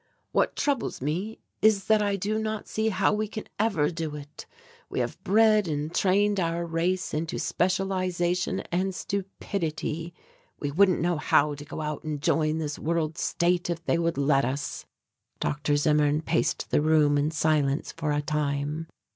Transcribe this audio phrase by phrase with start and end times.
[0.31, 4.47] "What troubles me is that I do not see how we can ever do it.
[4.89, 10.15] We have bred and trained our race into specialization and stupidity.
[10.59, 14.17] We wouldn't know how to go out and join this World State if they would
[14.17, 14.87] let us."
[15.39, 15.75] Dr.
[15.77, 18.87] Zimmern paced the room in silence for a time.